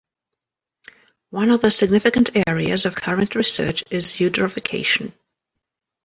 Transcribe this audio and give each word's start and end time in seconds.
One 1.29 1.51
of 1.51 1.61
the 1.61 1.69
significant 1.69 2.31
areas 2.47 2.85
of 2.87 2.95
current 2.95 3.35
research 3.35 3.83
is 3.91 4.13
eutrophication. 4.13 5.13